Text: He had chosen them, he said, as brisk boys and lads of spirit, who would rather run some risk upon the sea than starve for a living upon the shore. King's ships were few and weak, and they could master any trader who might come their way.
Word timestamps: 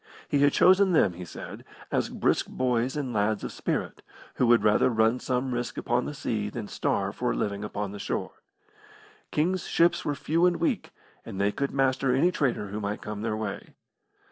He 0.27 0.39
had 0.39 0.51
chosen 0.51 0.93
them, 0.93 1.13
he 1.13 1.25
said, 1.25 1.63
as 1.91 2.09
brisk 2.09 2.47
boys 2.47 2.97
and 2.97 3.13
lads 3.13 3.43
of 3.43 3.51
spirit, 3.51 4.01
who 4.37 4.47
would 4.47 4.63
rather 4.63 4.89
run 4.89 5.19
some 5.19 5.53
risk 5.53 5.77
upon 5.77 6.05
the 6.05 6.15
sea 6.15 6.49
than 6.49 6.67
starve 6.67 7.15
for 7.17 7.33
a 7.33 7.35
living 7.35 7.63
upon 7.63 7.91
the 7.91 7.99
shore. 7.99 8.41
King's 9.29 9.67
ships 9.67 10.03
were 10.03 10.15
few 10.15 10.47
and 10.47 10.55
weak, 10.57 10.89
and 11.23 11.39
they 11.39 11.51
could 11.51 11.69
master 11.69 12.15
any 12.15 12.31
trader 12.31 12.69
who 12.69 12.79
might 12.79 13.03
come 13.03 13.21
their 13.21 13.37
way. 13.37 13.75